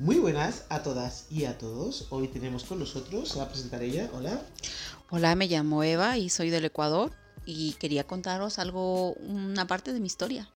[0.00, 2.06] Muy buenas a todas y a todos.
[2.08, 4.08] Hoy tenemos con nosotros, se va a presentar ella.
[4.14, 4.40] Hola.
[5.10, 7.12] Hola, me llamo Eva y soy del Ecuador
[7.44, 10.48] y quería contaros algo, una parte de mi historia.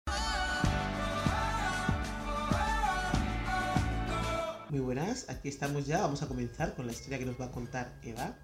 [4.71, 6.01] Muy buenas, aquí estamos ya.
[6.01, 8.39] Vamos a comenzar con la historia que nos va a contar Eva.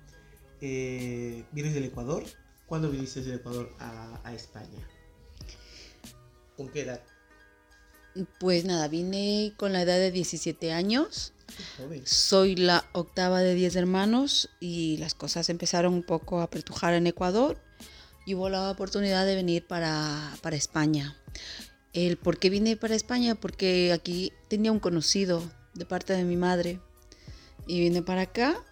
[0.61, 2.25] Eh, vienes del Ecuador.
[2.67, 4.87] ¿Cuándo viniste del Ecuador a, a España?
[6.59, 7.01] ¿Con qué edad?
[8.39, 11.33] Pues nada, vine con la edad de 17 años.
[12.05, 17.07] Soy la octava de 10 hermanos y las cosas empezaron un poco a apretujar en
[17.07, 17.59] Ecuador
[18.27, 21.17] y hubo la oportunidad de venir para, para España.
[21.93, 25.43] El por qué vine para España, porque aquí tenía un conocido
[25.75, 26.81] de parte de mi madre
[27.67, 28.63] y vine para acá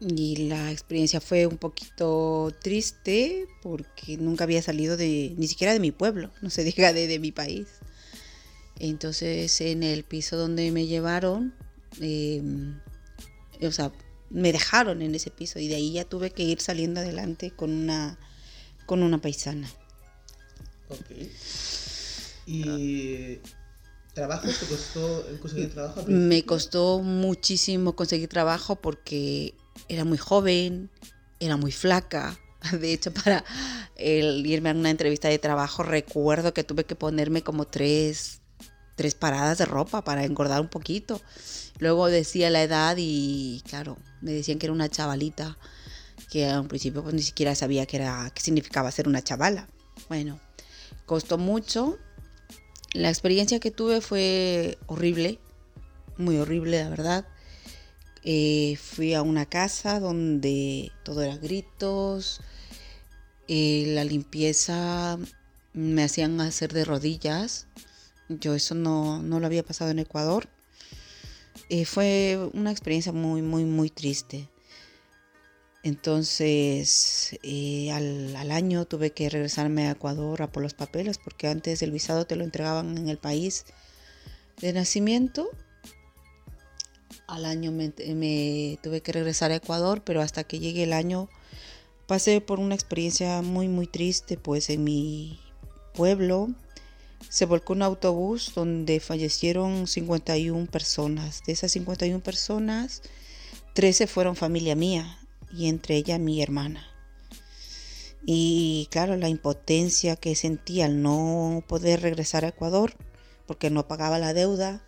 [0.00, 5.80] y la experiencia fue un poquito triste porque nunca había salido de ni siquiera de
[5.80, 7.68] mi pueblo, no se diga de, de mi país.
[8.78, 11.54] Entonces en el piso donde me llevaron,
[12.00, 12.42] eh,
[13.62, 13.92] o sea,
[14.30, 17.70] me dejaron en ese piso y de ahí ya tuve que ir saliendo adelante con
[17.70, 18.18] una,
[18.86, 19.70] con una paisana.
[20.88, 21.10] Ok.
[22.46, 23.38] ¿Y
[24.14, 26.04] trabajo te costó conseguir trabajo?
[26.08, 29.54] Me costó muchísimo conseguir trabajo porque
[29.88, 30.90] era muy joven,
[31.40, 32.38] era muy flaca.
[32.80, 33.44] De hecho, para
[33.96, 38.41] el irme a una entrevista de trabajo, recuerdo que tuve que ponerme como tres,
[38.94, 41.20] tres paradas de ropa para engordar un poquito.
[41.78, 45.58] Luego decía la edad y, claro, me decían que era una chavalita,
[46.30, 49.68] que a un principio pues ni siquiera sabía qué era, qué significaba ser una chavala.
[50.08, 50.40] Bueno,
[51.06, 51.98] costó mucho.
[52.92, 55.38] La experiencia que tuve fue horrible,
[56.18, 57.26] muy horrible, la verdad.
[58.24, 62.40] Eh, fui a una casa donde todo era gritos,
[63.48, 65.18] eh, la limpieza
[65.72, 67.66] me hacían hacer de rodillas.
[68.40, 70.48] Yo eso no, no lo había pasado en Ecuador.
[71.68, 74.48] Eh, fue una experiencia muy, muy, muy triste.
[75.82, 81.48] Entonces, eh, al, al año tuve que regresarme a Ecuador a por los papeles, porque
[81.48, 83.64] antes el visado te lo entregaban en el país
[84.60, 85.50] de nacimiento.
[87.26, 91.28] Al año me, me tuve que regresar a Ecuador, pero hasta que llegue el año
[92.06, 95.40] pasé por una experiencia muy, muy triste, pues en mi
[95.94, 96.50] pueblo
[97.32, 101.40] se volcó un autobús donde fallecieron 51 personas.
[101.46, 103.00] De esas 51 personas,
[103.72, 105.18] 13 fueron familia mía
[105.50, 106.86] y entre ellas mi hermana.
[108.26, 112.92] Y claro, la impotencia que sentí al no poder regresar a Ecuador
[113.46, 114.84] porque no pagaba la deuda,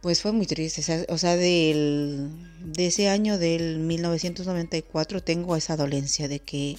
[0.00, 0.80] pues fue muy triste.
[1.10, 2.30] O sea, de
[2.78, 6.78] ese año del 1994 tengo esa dolencia de que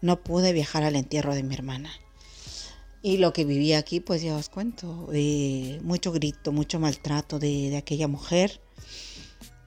[0.00, 1.92] no pude viajar al entierro de mi hermana.
[3.02, 5.08] Y lo que viví aquí, pues ya os cuento,
[5.82, 8.60] mucho grito, mucho maltrato de, de aquella mujer.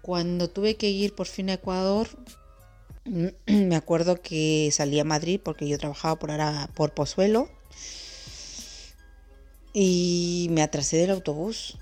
[0.02, 2.08] Cuando tuve que ir por fin a Ecuador,
[3.48, 7.50] me acuerdo que salí a Madrid porque yo trabajaba por, ahora, por Pozuelo
[9.74, 11.78] y me atrasé del autobús.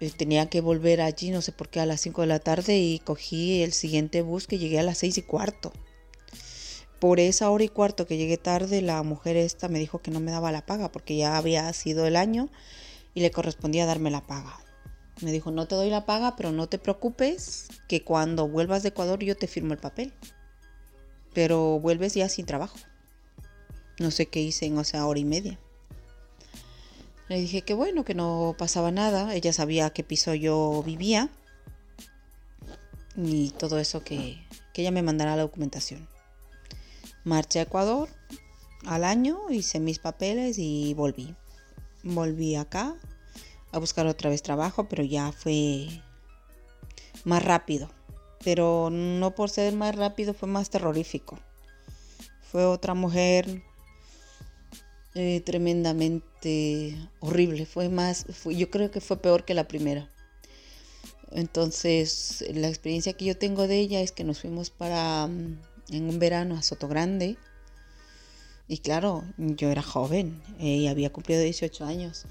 [0.00, 2.78] Eh, Tenía que volver allí, no sé por qué, a las 5 de la tarde
[2.78, 5.72] y cogí el siguiente bus que llegué a las 6 y cuarto.
[7.02, 10.20] Por esa hora y cuarto que llegué tarde, la mujer esta me dijo que no
[10.20, 12.48] me daba la paga porque ya había sido el año
[13.12, 14.60] y le correspondía darme la paga.
[15.20, 18.90] Me dijo, no te doy la paga, pero no te preocupes, que cuando vuelvas de
[18.90, 20.12] Ecuador yo te firmo el papel.
[21.34, 22.78] Pero vuelves ya sin trabajo.
[23.98, 25.58] No sé qué hice en esa hora y media.
[27.26, 29.34] Le dije que bueno, que no pasaba nada.
[29.34, 31.30] Ella sabía qué piso yo vivía.
[33.16, 36.11] Y todo eso que, que ella me mandara la documentación.
[37.24, 38.08] Marché a Ecuador
[38.86, 41.34] al año, hice mis papeles y volví.
[42.02, 42.96] Volví acá
[43.70, 45.88] a buscar otra vez trabajo, pero ya fue
[47.24, 47.90] más rápido.
[48.44, 51.38] Pero no por ser más rápido, fue más terrorífico.
[52.50, 53.62] Fue otra mujer
[55.14, 57.66] eh, tremendamente horrible.
[57.66, 60.10] Fue más, yo creo que fue peor que la primera.
[61.30, 65.58] Entonces, la experiencia que yo tengo de ella es que nos fuimos para mm,
[65.90, 67.36] en un verano a Sotogrande.
[68.68, 72.24] Y claro, yo era joven eh, y había cumplido 18 años.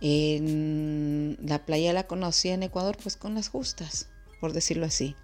[0.00, 4.08] En la playa la conocí en Ecuador pues con las justas,
[4.40, 5.16] por decirlo así.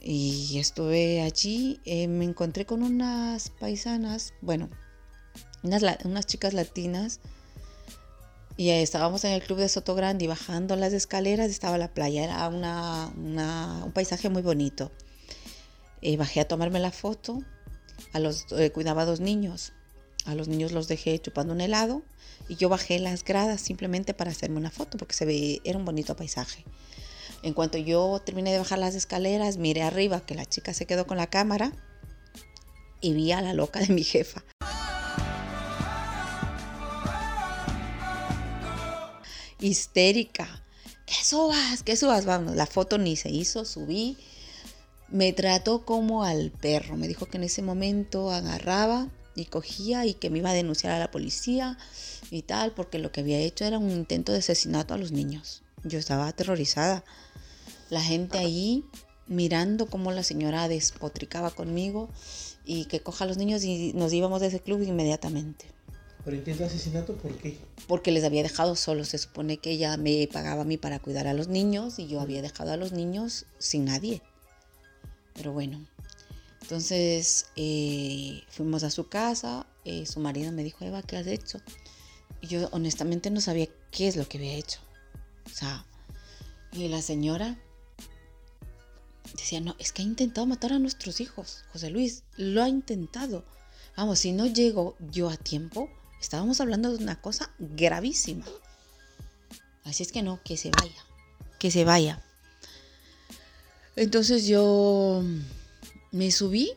[0.00, 4.68] Y estuve allí, eh, me encontré con unas paisanas, bueno,
[5.62, 7.20] unas, unas chicas latinas.
[8.56, 12.24] Y estábamos en el club de Sotogrande y bajando las escaleras estaba la playa.
[12.24, 14.90] Era una, una- un paisaje muy bonito.
[16.02, 17.42] Eh, bajé a tomarme la foto.
[18.12, 19.72] A los, eh, cuidaba a dos niños.
[20.24, 22.02] A los niños los dejé chupando un helado
[22.48, 25.84] y yo bajé las gradas simplemente para hacerme una foto porque se ve, era un
[25.84, 26.64] bonito paisaje.
[27.42, 31.06] En cuanto yo terminé de bajar las escaleras, miré arriba que la chica se quedó
[31.06, 31.72] con la cámara
[33.00, 34.44] y vi a la loca de mi jefa.
[39.60, 40.62] Histérica.
[41.06, 42.26] Que subas, que subas.
[42.26, 44.16] Vamos, la foto ni se hizo, subí.
[45.10, 46.96] Me trató como al perro.
[46.96, 50.92] Me dijo que en ese momento agarraba y cogía y que me iba a denunciar
[50.92, 51.78] a la policía
[52.30, 55.62] y tal, porque lo que había hecho era un intento de asesinato a los niños.
[55.84, 57.04] Yo estaba aterrorizada.
[57.88, 58.84] La gente ahí
[59.28, 62.08] mirando cómo la señora despotricaba conmigo
[62.64, 65.66] y que coja a los niños y nos íbamos de ese club inmediatamente.
[66.24, 67.56] ¿Por intento de asesinato por qué?
[67.86, 69.08] Porque les había dejado solos.
[69.08, 72.20] Se supone que ella me pagaba a mí para cuidar a los niños y yo
[72.20, 74.20] había dejado a los niños sin nadie.
[75.38, 75.86] Pero bueno,
[76.60, 81.60] entonces eh, fuimos a su casa, eh, su marido me dijo, Eva, ¿qué has hecho?
[82.42, 84.80] Y yo honestamente no sabía qué es lo que había hecho.
[85.46, 85.86] O sea,
[86.72, 87.56] y la señora
[89.32, 93.44] decía, no, es que ha intentado matar a nuestros hijos, José Luis, lo ha intentado.
[93.96, 95.88] Vamos, si no llego yo a tiempo,
[96.20, 98.44] estábamos hablando de una cosa gravísima.
[99.84, 101.04] Así es que no, que se vaya,
[101.60, 102.24] que se vaya.
[103.98, 105.24] Entonces yo
[106.12, 106.72] me subí.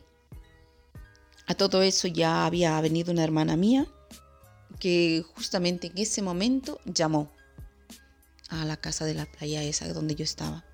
[1.45, 3.85] A todo eso ya había venido una hermana mía
[4.79, 7.31] que justamente en ese momento llamó
[8.49, 10.65] a la casa de la playa esa donde yo estaba.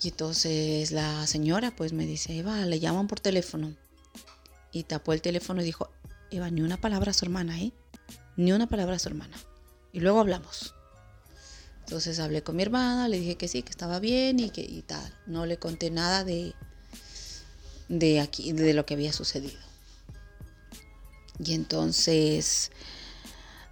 [0.00, 3.74] Y entonces la señora pues me dice, Eva, le llaman por teléfono.
[4.70, 5.90] Y tapó el teléfono y dijo,
[6.30, 7.72] Eva, ni una palabra a su hermana, ¿eh?
[8.36, 9.36] Ni una palabra a su hermana.
[9.92, 10.74] Y luego hablamos.
[11.84, 14.82] Entonces hablé con mi hermana, le dije que sí, que estaba bien y que y
[14.82, 15.12] tal.
[15.26, 16.54] No le conté nada de,
[17.88, 19.58] de aquí, de lo que había sucedido.
[21.38, 22.70] Y entonces,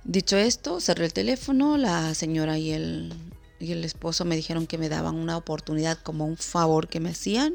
[0.04, 3.12] dicho esto, cerré el teléfono, la señora y el,
[3.58, 7.10] y el esposo me dijeron que me daban una oportunidad como un favor que me
[7.10, 7.54] hacían,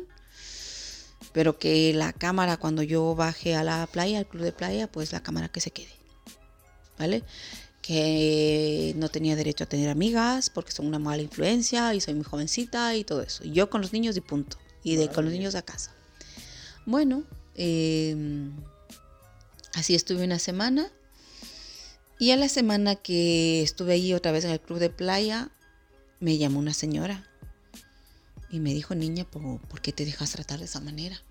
[1.33, 5.11] pero que la cámara cuando yo baje a la playa, al club de playa, pues
[5.11, 5.93] la cámara que se quede.
[6.97, 7.23] ¿Vale?
[7.85, 12.23] Que no tenía derecho a tener amigas porque son una mala influencia y soy muy
[12.23, 13.43] jovencita y todo eso.
[13.43, 14.57] Y yo con los niños y punto.
[14.83, 15.93] Y de con los niños a casa.
[16.85, 17.23] Bueno,
[17.55, 18.51] em,
[19.73, 20.91] así estuve una semana.
[22.17, 25.51] Y a la semana que estuve ahí otra vez en el club de playa,
[26.19, 27.27] me llamó una señora
[28.49, 31.21] y me dijo, niña, ¿por, qué te dejas tratar de esa manera?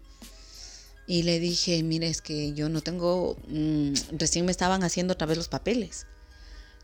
[1.06, 5.26] Y le dije, mire, es que yo no tengo, mm, recién me estaban haciendo otra
[5.26, 6.06] vez los papeles.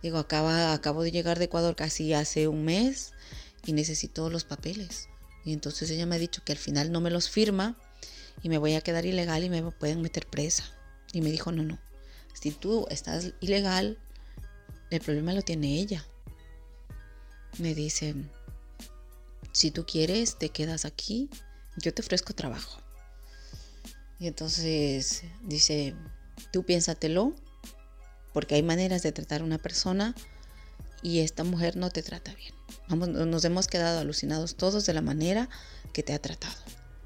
[0.03, 3.13] Digo, acaba, acabo de llegar de Ecuador casi hace un mes
[3.67, 5.09] y necesito los papeles.
[5.45, 7.77] Y entonces ella me ha dicho que al final no me los firma
[8.43, 10.65] y me voy a quedar ilegal y me pueden meter presa.
[11.13, 11.79] Y me dijo, no, no,
[12.33, 13.99] si tú estás ilegal,
[14.91, 16.05] el problema lo tiene ella
[17.59, 18.31] me dicen,
[19.53, 21.29] si tú quieres, te quedas aquí,
[21.77, 22.81] yo te ofrezco trabajo.
[24.19, 25.95] Y entonces dice,
[26.53, 27.35] tú piénsatelo,
[28.33, 30.15] porque hay maneras de tratar a una persona
[31.03, 32.55] y esta mujer no te trata bien.
[33.31, 35.49] nos hemos quedado alucinados todos de la manera
[35.93, 36.57] que te ha tratado.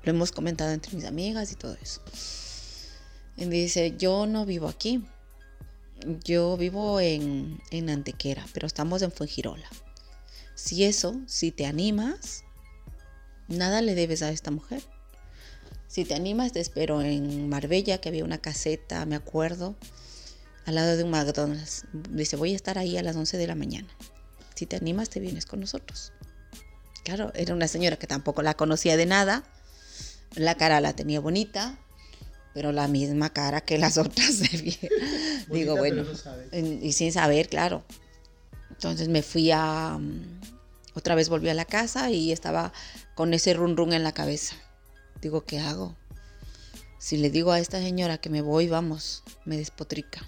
[0.02, 2.02] Lo hemos comentado entre mis amigas y todo eso.
[3.36, 5.04] Y dice, yo no vivo aquí.
[6.24, 9.68] Yo vivo en, en Antequera, pero estamos en Fuengirola.
[10.54, 12.44] Si eso, si te animas,
[13.48, 14.82] nada le debes a esta mujer.
[15.88, 19.76] Si te animas, te espero en Marbella, que había una caseta, me acuerdo,
[20.66, 21.84] al lado de un McDonald's.
[22.10, 23.88] Dice, voy a estar ahí a las 11 de la mañana.
[24.54, 26.12] Si te animas, te vienes con nosotros.
[27.04, 29.44] Claro, era una señora que tampoco la conocía de nada.
[30.34, 31.78] La cara la tenía bonita,
[32.54, 34.40] pero la misma cara que las otras.
[35.50, 36.04] Digo, bueno,
[36.52, 37.84] y sin saber, claro.
[38.70, 39.98] Entonces me fui a...
[39.98, 40.40] Mm,
[40.94, 42.72] otra vez volví a la casa y estaba
[43.14, 44.56] con ese run run en la cabeza.
[45.20, 45.96] Digo, ¿qué hago?
[46.98, 50.26] Si le digo a esta señora que me voy, vamos, me despotrica.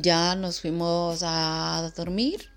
[0.00, 2.48] Ya nos fuimos a dormir.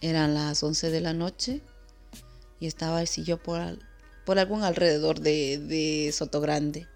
[0.00, 1.62] Eran las 11 de la noche
[2.60, 3.60] y estaba yo por,
[4.24, 6.86] por algún alrededor de, de Soto Grande.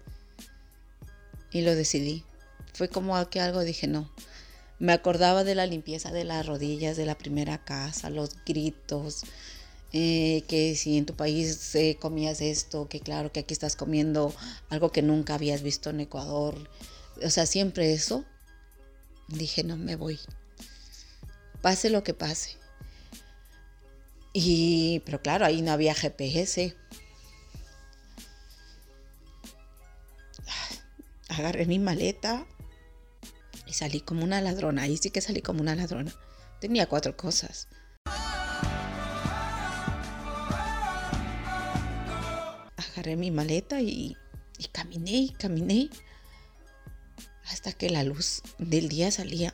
[1.51, 2.23] Y lo decidí.
[2.73, 4.09] Fue como que algo dije, no,
[4.79, 9.23] me acordaba de la limpieza de las rodillas de la primera casa, los gritos,
[9.91, 14.33] eh, que si en tu país eh, comías esto, que claro que aquí estás comiendo
[14.69, 16.69] algo que nunca habías visto en Ecuador.
[17.21, 18.23] O sea, siempre eso.
[19.27, 20.19] Dije, no, me voy.
[21.61, 22.57] Pase lo que pase.
[24.33, 26.75] Y, pero claro, ahí no había GPS.
[31.37, 32.45] agarré mi maleta
[33.65, 34.83] y salí como una ladrona.
[34.83, 36.13] Ahí sí que salí como una ladrona.
[36.59, 37.67] Tenía cuatro cosas.
[42.77, 44.17] Agarré mi maleta y,
[44.71, 45.89] caminé caminé
[47.49, 49.53] hasta que la luz del día salía.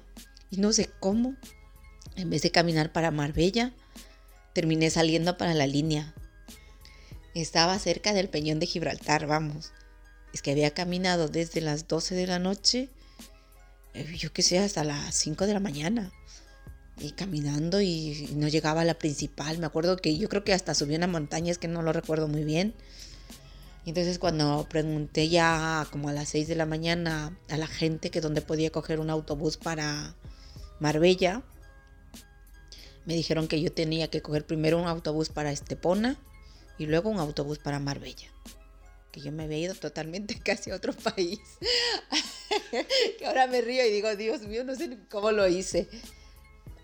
[0.49, 1.35] Y no sé cómo,
[2.15, 3.73] en vez de caminar para Marbella,
[4.53, 6.13] terminé saliendo para la línea.
[7.33, 9.71] Estaba cerca del peñón de Gibraltar, vamos.
[10.33, 12.89] Es que había caminado desde las 12 de la noche,
[13.93, 16.11] eh, yo qué sé, hasta las 5 de la mañana.
[16.97, 19.57] Y caminando y no llegaba a la principal.
[19.57, 22.27] Me acuerdo que yo creo que hasta subí una montaña, es que no lo recuerdo
[22.27, 22.73] muy bien.
[23.85, 28.21] Entonces cuando pregunté ya como a las 6 de la mañana a la gente que
[28.21, 30.15] dónde podía coger un autobús para
[30.79, 31.41] Marbella,
[33.05, 36.17] me dijeron que yo tenía que coger primero un autobús para Estepona
[36.77, 38.27] y luego un autobús para Marbella.
[39.11, 41.39] Que yo me había ido totalmente casi a otro país.
[43.17, 45.87] que ahora me río y digo, Dios mío, no sé cómo lo hice.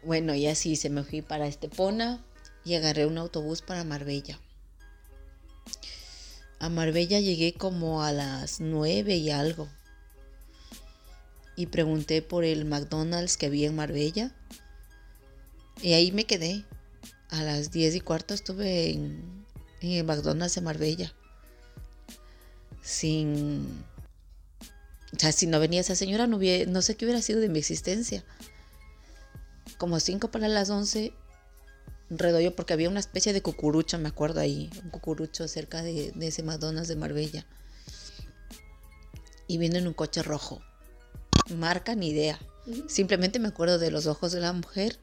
[0.03, 2.23] Bueno, y así se me fui para Estepona
[2.65, 4.39] y agarré un autobús para Marbella.
[6.59, 9.69] A Marbella llegué como a las nueve y algo.
[11.55, 14.35] Y pregunté por el McDonald's que había en Marbella.
[15.81, 16.65] Y ahí me quedé.
[17.29, 19.45] A las diez y cuarto estuve en,
[19.81, 21.13] el McDonald's de Marbella.
[22.81, 23.83] Sin...
[25.13, 27.49] O sea, si no venía esa señora, no, hubiera, no sé qué hubiera sido de
[27.49, 28.23] mi existencia.
[29.77, 31.13] Como cinco para las once
[32.09, 36.27] redollo porque había una especie de cucurucho, me acuerdo ahí, un cucurucho cerca de, de
[36.27, 37.45] ese Madonnas de Marbella.
[39.47, 40.61] Y vino en un coche rojo.
[41.55, 42.39] Marca ni idea.
[42.87, 44.99] Simplemente me acuerdo de los ojos de la mujer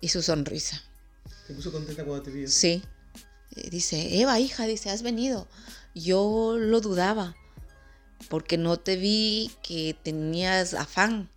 [0.00, 0.82] y su sonrisa.
[1.46, 2.48] ¿Te puso contenta cuando te vio?
[2.48, 2.82] Sí.
[3.56, 5.48] Eh, Dice, Eva, hija, dice, has venido.
[5.94, 7.34] Yo lo dudaba
[8.28, 11.30] porque no te vi que tenías afán.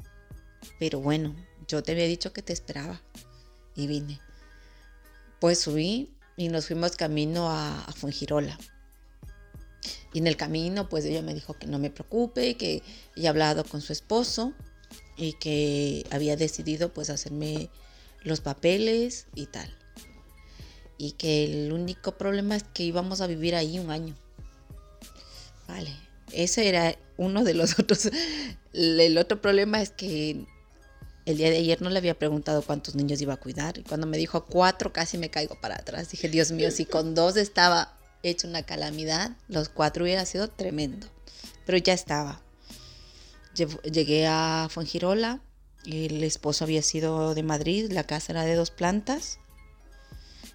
[0.80, 1.36] Pero bueno,
[1.68, 3.02] yo te había dicho que te esperaba
[3.76, 4.20] y vine.
[5.41, 8.57] Pues subí y nos fuimos camino a, a Fuengirola.
[10.13, 12.83] Y en el camino, pues ella me dijo que no me preocupe, que
[13.17, 14.53] ella ha hablado con su esposo
[15.17, 17.69] y que había decidido pues hacerme
[18.24, 19.74] los papeles y tal.
[20.98, 24.15] Y que el único problema es que íbamos a vivir ahí un año.
[25.67, 25.91] Vale,
[26.31, 28.10] ese era uno de los otros.
[28.74, 30.45] El otro problema es que
[31.25, 33.78] el día de ayer no le había preguntado cuántos niños iba a cuidar.
[33.78, 36.10] Y cuando me dijo cuatro, casi me caigo para atrás.
[36.10, 41.08] Dije, Dios mío, si con dos estaba hecho una calamidad, los cuatro hubiera sido tremendo.
[41.66, 42.42] Pero ya estaba.
[43.56, 45.42] Llegué a Fuengirola.
[45.86, 47.92] El esposo había sido de Madrid.
[47.92, 49.40] La casa era de dos plantas.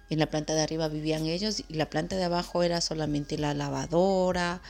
[0.09, 3.53] En la planta de arriba vivían ellos y la planta de abajo era solamente la
[3.53, 4.61] lavadora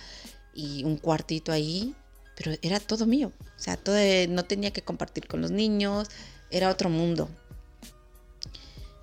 [0.54, 1.96] y un cuartito ahí
[2.38, 3.32] pero era todo mío.
[3.42, 3.98] O sea, todo,
[4.30, 6.08] no tenía que compartir con los niños,
[6.52, 7.30] era otro mundo.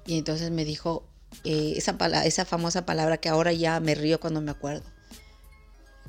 [0.06, 1.04] Y entonces me dijo
[1.42, 4.84] eh, esa, esa famosa palabra que ahora ya me río cuando me acuerdo.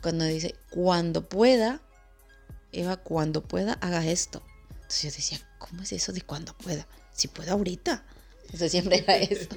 [0.01, 1.81] Cuando dice, cuando pueda,
[2.71, 4.43] Eva, cuando pueda, haga esto.
[4.69, 6.87] Entonces yo decía, ¿cómo es eso de cuando pueda?
[7.11, 8.05] Si puedo ahorita.
[8.53, 9.49] Eso siempre era eso.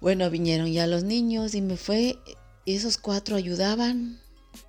[0.00, 2.18] bueno, vinieron ya los niños y me fue,
[2.64, 4.18] esos cuatro ayudaban,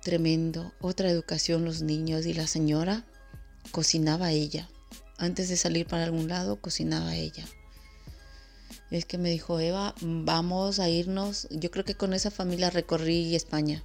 [0.02, 0.72] Tremendo.
[0.80, 3.04] Otra educación los niños y la señora
[3.70, 4.68] cocinaba ella.
[5.16, 7.46] Antes de salir para algún lado, cocinaba ella.
[8.90, 11.46] Es que me dijo, Eva, vamos a irnos.
[11.50, 13.82] Yo creo que con esa familia recorrí España.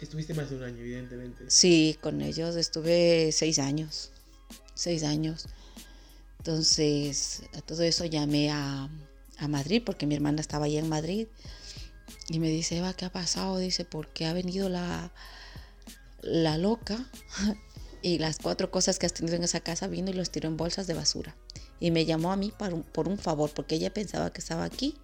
[0.00, 1.44] Estuviste más de un año, evidentemente.
[1.48, 4.10] Sí, con ellos estuve seis años.
[4.74, 5.46] Seis años.
[6.38, 8.88] Entonces, a todo eso llamé a,
[9.38, 11.26] a Madrid, porque mi hermana estaba allá en Madrid.
[12.32, 13.58] Y me dice, Eva, ¿qué ha pasado?
[13.58, 15.12] Dice, porque ha venido la,
[16.22, 16.98] la loca
[18.02, 20.56] y las cuatro cosas que has tenido en esa casa vino y los tiró en
[20.56, 21.36] bolsas de basura.
[21.78, 24.64] Y me llamó a mí por un, por un favor, porque ella pensaba que estaba
[24.64, 24.96] aquí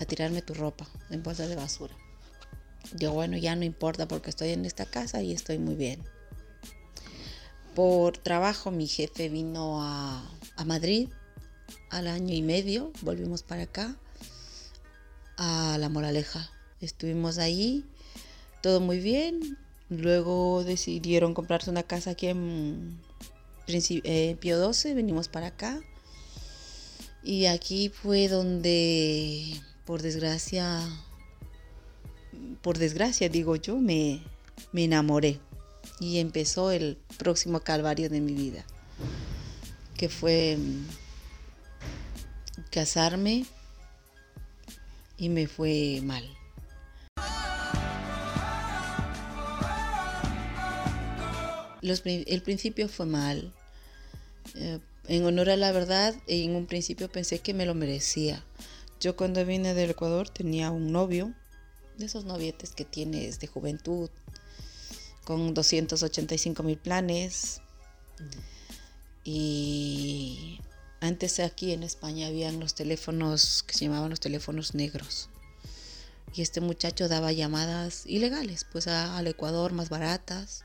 [0.00, 1.94] a tirarme tu ropa en bolsas de basura.
[2.96, 6.02] Yo, bueno, ya no importa porque estoy en esta casa y estoy muy bien.
[7.76, 11.10] Por trabajo mi jefe vino a, a Madrid
[11.90, 13.96] al año y medio, volvimos para acá
[15.36, 16.50] a La Moraleja.
[16.80, 17.84] Estuvimos ahí,
[18.62, 19.58] todo muy bien.
[19.88, 22.98] Luego decidieron comprarse una casa aquí en
[23.68, 25.80] eh, Pío 12, venimos para acá.
[27.22, 30.80] Y aquí fue donde, por desgracia,
[32.62, 34.22] por desgracia digo yo, me,
[34.72, 35.40] me enamoré.
[35.98, 38.64] Y empezó el próximo calvario de mi vida,
[39.96, 40.86] que fue mm,
[42.70, 43.46] casarme
[45.16, 46.35] y me fue mal.
[51.92, 53.52] El principio fue mal.
[54.54, 54.78] Eh,
[55.08, 58.44] en honor a la verdad, en un principio pensé que me lo merecía.
[59.00, 61.32] Yo cuando vine del Ecuador tenía un novio,
[61.98, 64.10] de esos novietes que tienes de juventud,
[65.24, 67.60] con 285 mil planes.
[69.24, 70.60] Y
[71.00, 75.28] antes aquí en España habían los teléfonos que se llamaban los teléfonos negros.
[76.34, 80.64] Y este muchacho daba llamadas ilegales, pues al Ecuador más baratas.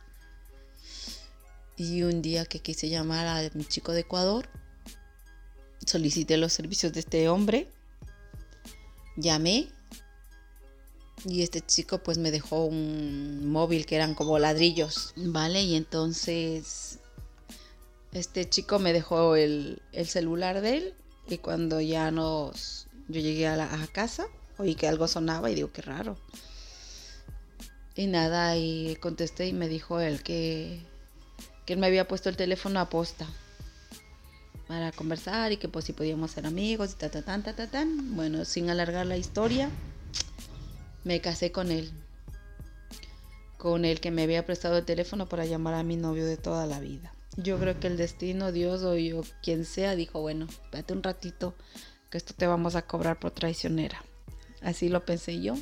[1.81, 4.47] Y un día que quise llamar a mi chico de Ecuador,
[5.83, 7.67] solicité los servicios de este hombre,
[9.17, 9.67] llamé
[11.25, 15.63] y este chico pues me dejó un móvil que eran como ladrillos, ¿vale?
[15.63, 16.99] Y entonces
[18.11, 20.93] este chico me dejó el, celular de él
[21.29, 24.27] y cuando ya nos, yo llegué a, la, casa,
[24.59, 26.15] oí que algo sonaba y digo, qué raro.
[27.95, 30.90] Y nada, y contesté y me dijo él que,
[31.71, 33.27] él me había puesto el teléfono a posta
[34.67, 38.15] para conversar y que pues si podíamos ser amigos y ta ta ta ta tan.
[38.15, 39.69] Bueno, sin alargar la historia,
[41.03, 41.91] me casé con él.
[43.57, 46.65] Con el que me había prestado el teléfono para llamar a mi novio de toda
[46.67, 47.13] la vida.
[47.35, 51.53] Yo creo que el destino, Dios o yo, quien sea, dijo, bueno, espérate un ratito,
[52.09, 54.03] que esto te vamos a cobrar por traicionera.
[54.61, 55.55] Así lo pensé yo.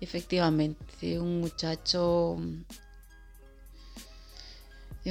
[0.00, 2.38] Efectivamente, un muchacho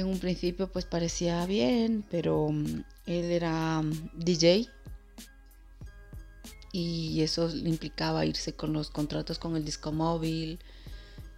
[0.00, 2.48] en un principio pues parecía bien, pero
[3.06, 3.82] él era
[4.14, 4.68] DJ
[6.72, 10.58] y eso implicaba irse con los contratos con el disco móvil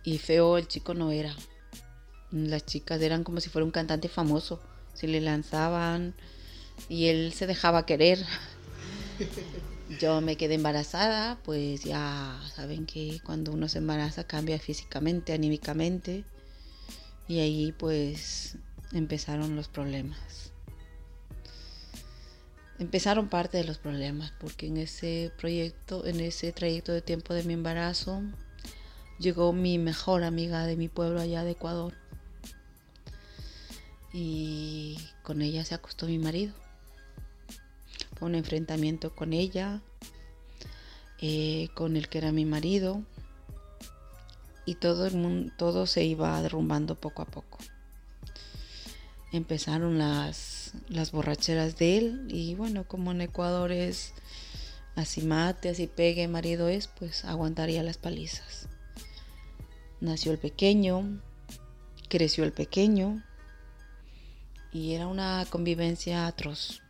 [0.05, 1.35] y feo el chico no era.
[2.31, 4.61] Las chicas eran como si fuera un cantante famoso,
[4.95, 6.15] se le lanzaban
[6.89, 8.25] y él se dejaba querer.
[10.01, 16.25] Yo me quedé embarazada, pues ya saben que cuando uno se embaraza cambia físicamente, anímicamente
[17.31, 18.59] y ahí pues
[18.93, 20.41] empezaron los problemas
[22.81, 27.45] empezaron parte de los problemas, porque en ese proyecto, en ese trayecto de tiempo de
[27.45, 28.23] mi embarazo,
[29.19, 31.93] llegó mi mejor amiga de mi pueblo allá de Ecuador.
[34.15, 36.55] Y con ella se acostó mi marido.
[38.17, 39.83] Fue un enfrentamiento con ella,
[41.21, 43.05] eh, con el que era mi marido.
[44.71, 47.59] Y todo el mundo, todo se iba derrumbando poco a poco.
[49.33, 54.13] Empezaron las las borracheras de él y bueno, como en Ecuador es
[54.95, 58.69] así mate, así pegue, marido es, pues aguantaría las palizas.
[60.01, 61.21] Nació el pequeño,
[62.09, 63.25] creció el pequeño
[64.73, 66.81] y era una convivencia atroz.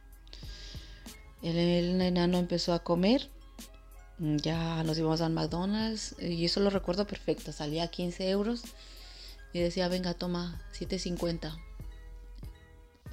[1.41, 3.31] El, el enano empezó a comer,
[4.21, 8.63] ya nos íbamos al McDonald's y eso lo recuerdo perfecto, salía a 15 euros
[9.53, 11.57] y decía, venga, toma, 7.50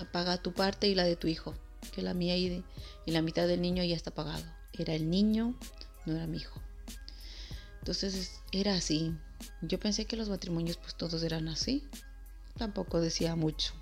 [0.05, 1.55] paga tu parte y la de tu hijo,
[1.93, 2.63] que la mía y,
[3.05, 4.43] la mitad del niño ya está pagado.
[4.73, 5.55] Era el niño,
[6.05, 6.61] no era mi hijo.
[7.79, 9.15] Entonces era así.
[9.61, 11.83] Yo pensé que los matrimonios pues todos eran así.
[12.57, 13.73] Tampoco decía mucho.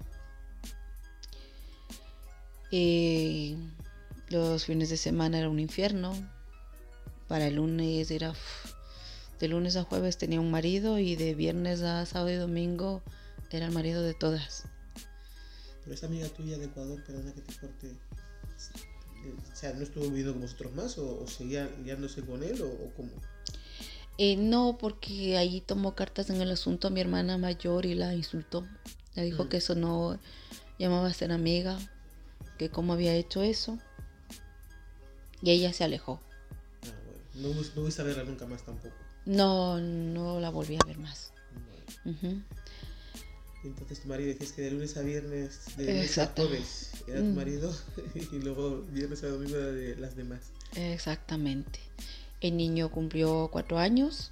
[2.71, 3.57] Eh,
[4.29, 6.13] los fines de semana era un infierno.
[7.27, 8.33] Para el lunes era...
[9.39, 13.01] de lunes a jueves tenía un marido y de viernes a sábado y domingo
[13.55, 14.63] era el marido de todas.
[15.83, 17.95] Pero esa amiga tuya de Ecuador, perdona que te corte,
[19.51, 23.11] o sea, ¿no estuvo viviendo con vosotros más o, seguía liándose con él o, cómo?
[24.17, 28.13] Eh, no, porque ahí tomó cartas en el asunto a mi hermana mayor y la
[28.13, 28.65] insultó.
[29.13, 29.49] Le dijo mm.
[29.49, 30.19] que eso no
[30.79, 31.77] llamaba a ser amiga,
[32.57, 33.77] que cómo había hecho eso.
[35.41, 36.21] Y ella se alejó.
[37.35, 38.95] No, no a verla nunca más tampoco.
[39.25, 41.31] No, no la volví a ver más.
[43.63, 47.25] Entonces tu marido decías que de lunes a viernes, de lunes a jueves era tu
[47.25, 47.35] mm.
[47.35, 47.75] marido
[48.31, 50.51] y luego viernes a domingo era de las demás.
[50.75, 51.79] Exactamente.
[52.41, 54.31] El niño cumplió cuatro años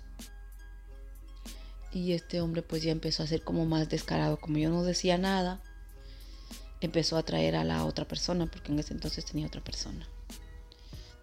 [1.92, 4.40] y este hombre pues ya empezó a ser como más descarado.
[4.40, 5.62] Como yo no decía nada,
[6.82, 10.08] empezó a traer a la otra persona porque en ese entonces tenía otra persona.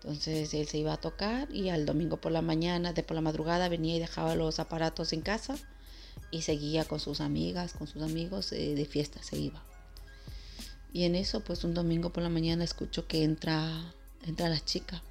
[0.03, 3.21] Entonces él se iba a tocar y al domingo por la mañana, de por la
[3.21, 5.57] madrugada, venía y dejaba los aparatos en casa
[6.31, 9.63] y seguía con sus amigas, con sus amigos eh, de fiesta, se iba.
[10.95, 13.93] Y en eso, pues un domingo por la mañana escucho que entra,
[14.27, 15.03] entra la chica.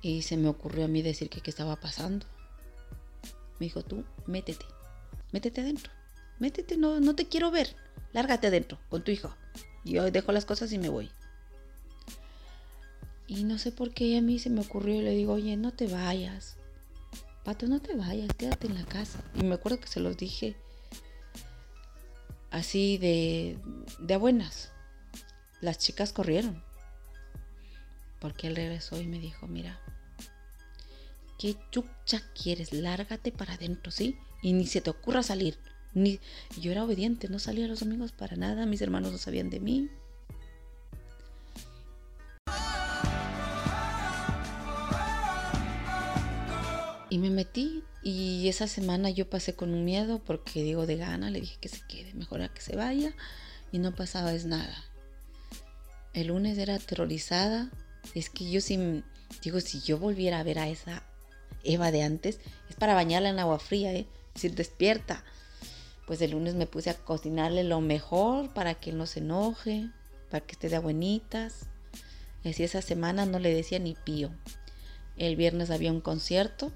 [0.00, 2.24] Y se me ocurrió a mí decir que qué estaba pasando.
[3.58, 4.64] Me dijo, tú, métete,
[5.32, 5.92] métete adentro,
[6.38, 7.74] métete, no, no te quiero ver,
[8.12, 9.34] lárgate adentro con tu hijo.
[9.84, 11.10] Yo dejo las cosas y me voy.
[13.26, 15.72] Y no sé por qué a mí se me ocurrió y le digo, oye, no
[15.72, 16.56] te vayas.
[17.44, 19.22] Pato, no te vayas, quédate en la casa.
[19.34, 20.56] Y me acuerdo que se los dije
[22.50, 23.58] así de,
[23.98, 24.70] de buenas.
[25.60, 26.62] Las chicas corrieron.
[28.20, 29.80] Porque él regresó y me dijo, mira,
[31.38, 32.72] ¿qué chucha quieres?
[32.72, 34.16] Lárgate para adentro, ¿sí?
[34.40, 35.58] Y ni se te ocurra salir.
[35.94, 36.20] Ni...
[36.60, 39.90] Yo era obediente, no salía los domingos para nada, mis hermanos no sabían de mí.
[47.14, 51.30] Y me metí y esa semana yo pasé con un miedo porque digo de gana,
[51.30, 53.14] le dije que se quede, mejor a que se vaya
[53.70, 54.74] y no pasaba es nada.
[56.12, 57.70] El lunes era aterrorizada,
[58.16, 59.04] es que yo sí,
[59.44, 61.04] digo, si yo volviera a ver a esa
[61.62, 64.08] Eva de antes, es para bañarla en agua fría, ¿eh?
[64.30, 65.22] es decir, despierta.
[66.08, 69.88] Pues el lunes me puse a cocinarle lo mejor para que no se enoje,
[70.32, 71.66] para que esté de buenitas.
[72.42, 74.32] Y así esa semana no le decía ni pío.
[75.16, 76.72] El viernes había un concierto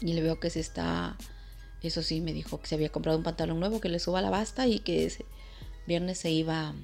[0.00, 1.16] y le veo que se está,
[1.82, 4.30] eso sí, me dijo que se había comprado un pantalón nuevo, que le suba la
[4.30, 5.26] basta y que ese
[5.86, 6.74] viernes se iba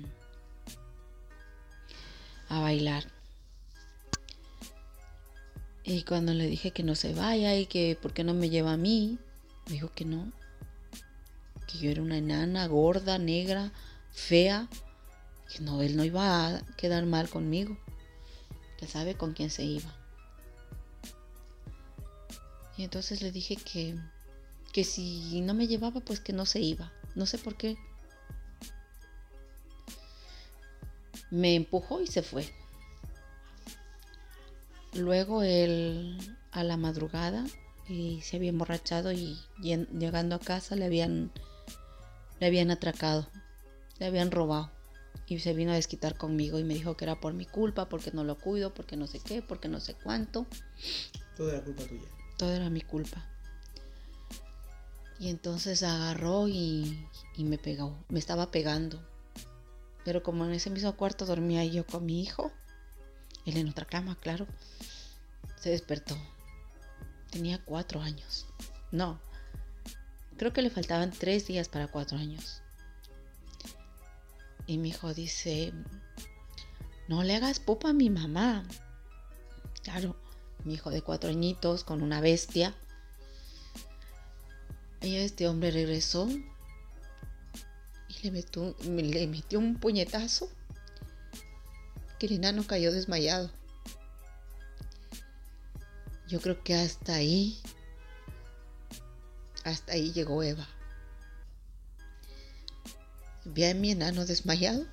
[2.48, 3.04] a bailar.
[5.84, 8.74] Y cuando le dije que no se vaya y que por qué no me lleva
[8.74, 9.18] a mí,
[9.66, 10.30] me dijo que no.
[11.66, 13.72] Que yo era una enana, gorda, negra,
[14.12, 14.68] fea.
[15.50, 17.78] Que no, él no iba a quedar mal conmigo.
[18.78, 19.97] Que sabe con quién se iba.
[22.78, 23.96] Y entonces le dije que,
[24.72, 26.92] que si no me llevaba, pues que no se iba.
[27.16, 27.76] No sé por qué.
[31.30, 32.48] Me empujó y se fue.
[34.94, 36.16] Luego él
[36.52, 37.44] a la madrugada
[37.88, 41.32] y se había emborrachado y llegando a casa le habían
[42.38, 43.28] le habían atracado,
[43.98, 44.70] le habían robado
[45.26, 48.12] y se vino a desquitar conmigo y me dijo que era por mi culpa, porque
[48.12, 50.46] no lo cuido, porque no sé qué, porque no sé cuánto.
[51.36, 53.22] Todo era culpa tuya todo era mi culpa.
[55.18, 59.04] Y entonces agarró y, me pegó, me estaba pegando.
[60.04, 62.52] Pero como en ese mismo cuarto dormía yo con mi hijo,
[63.44, 64.46] él en otra cama, claro,
[65.60, 66.16] se despertó.
[67.30, 68.46] Tenía cuatro años.
[68.92, 69.20] No,
[70.38, 72.62] creo que le faltaban tres días para cuatro años.
[74.66, 75.72] Y mi hijo dice,
[77.08, 78.64] no le hagas pupa a mi mamá.
[79.82, 80.16] Claro,
[80.64, 82.74] mi hijo de cuatro añitos con una bestia.
[85.00, 86.28] Y este hombre regresó
[88.08, 90.48] y le metió, le metió un puñetazo
[92.18, 93.50] que el enano cayó desmayado.
[96.26, 97.58] Yo creo que hasta ahí,
[99.64, 100.68] hasta ahí llegó Eva.
[103.44, 104.84] Vi a mi enano desmayado.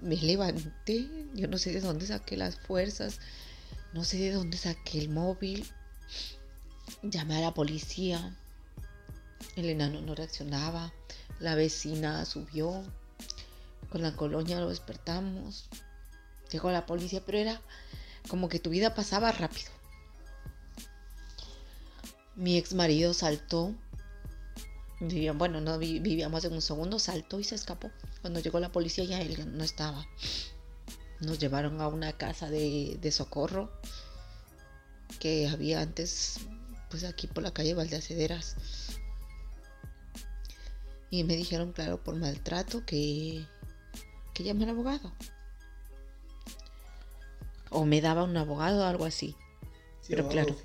[0.00, 3.20] Me levanté, yo no sé de dónde saqué las fuerzas
[3.92, 5.66] no sé de dónde saqué el móvil.
[7.02, 8.36] Llamé a la policía.
[9.56, 10.92] El enano no reaccionaba.
[11.40, 12.84] La vecina subió.
[13.90, 15.68] Con la colonia lo despertamos.
[16.52, 17.60] Llegó la policía, pero era
[18.28, 19.70] como que tu vida pasaba rápido.
[22.36, 23.74] Mi ex marido saltó.
[25.34, 27.90] bueno, no vivíamos en un segundo, saltó y se escapó.
[28.20, 30.06] Cuando llegó la policía ya él no estaba.
[31.20, 33.70] Nos llevaron a una casa de, socorro
[35.18, 36.40] que había antes,
[36.88, 38.56] pues aquí por la calle Valdeacederas.
[41.10, 43.44] Y me dijeron, claro, por maltrato, que,
[44.32, 45.12] que llame al abogado.
[47.70, 49.36] O me daba un abogado o algo así.
[50.08, 50.56] Pero claro.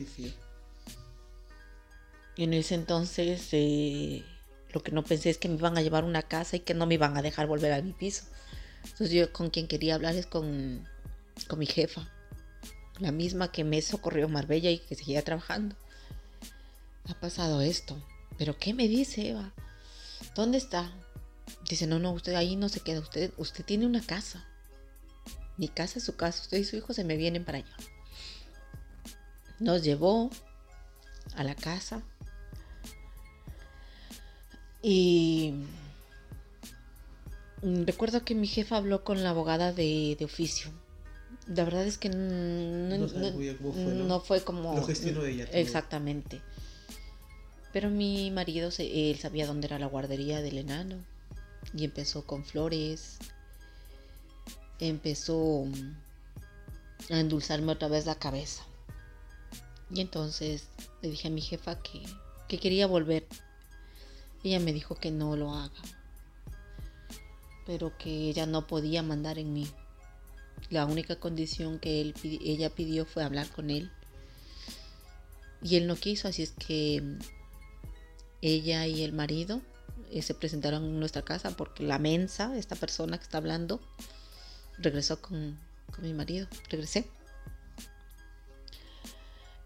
[2.35, 4.23] Y en ese entonces eh,
[4.71, 6.73] lo que no pensé es que me iban a llevar a una casa y que
[6.73, 8.25] no me iban a dejar volver a mi piso.
[8.85, 10.87] Entonces yo con quien quería hablar es con,
[11.47, 12.09] con mi jefa,
[12.99, 15.75] la misma que me socorrió Marbella y que seguía trabajando.
[17.07, 18.01] Ha pasado esto.
[18.37, 19.53] ¿Pero qué me dice Eva?
[20.33, 20.91] ¿Dónde está?
[21.69, 22.99] Dice, no, no, usted ahí no se queda.
[22.99, 24.45] Usted, usted tiene una casa.
[25.57, 26.41] Mi casa es su casa.
[26.41, 27.77] Usted y su hijo se me vienen para allá.
[29.59, 30.29] Nos llevó
[31.35, 32.01] a la casa.
[34.81, 35.53] Y
[37.61, 40.71] recuerdo que mi jefa habló con la abogada de, oficio.
[41.47, 43.07] La verdad es que no,
[44.19, 44.75] fue, como...
[44.75, 45.47] Lo gestionó ella.
[45.51, 46.41] Exactamente.
[47.71, 51.03] Pero mi marido, él sabía dónde era la guardería del enano.
[51.73, 53.17] Y empezó con flores.
[54.79, 58.63] Empezó mm, a endulzarme otra vez la cabeza.
[59.91, 60.67] Y entonces
[61.01, 62.01] le dije a mi jefa que,
[62.47, 63.27] que quería volver.
[64.43, 65.81] Ella me dijo que no lo haga
[67.65, 69.67] pero que ella no podía mandar en mí.
[70.69, 73.91] La única condición que él, ella pidió fue hablar con él.
[75.61, 77.01] Y él no quiso, así es que
[78.41, 79.61] ella y el marido
[80.11, 83.81] eh, se presentaron en nuestra casa porque la mensa, esta persona que está hablando,
[84.77, 85.59] regresó con,
[85.93, 86.47] con mi marido.
[86.69, 87.07] Regresé.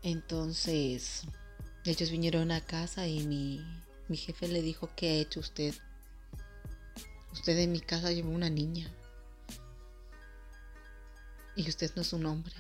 [0.02, 1.24] Entonces,
[1.84, 3.66] ellos vinieron a casa y mi,
[4.08, 5.74] mi jefe le dijo, ¿qué ha hecho usted?
[7.34, 8.92] Usted en mi casa llevó una niña.
[11.56, 12.54] Y usted no es un hombre.